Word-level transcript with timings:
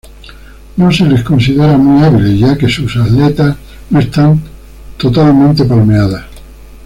No 0.77 0.91
se 0.91 1.05
les 1.05 1.23
considera 1.23 1.77
muy 1.77 2.03
hábiles, 2.03 2.39
ya 2.39 2.57
que 2.57 2.67
sus 2.67 2.97
aletas 2.97 3.55
no 3.91 3.99
estaban 3.99 4.41
totalmente 4.97 5.63
palmeadas. 5.63 6.25